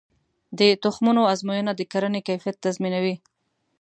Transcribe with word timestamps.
د 0.57 0.59
تخمونو 0.83 1.21
ازموینه 1.33 1.71
د 1.75 1.81
کرنې 1.91 2.21
کیفیت 2.27 2.55
تضمینوي. 2.65 3.15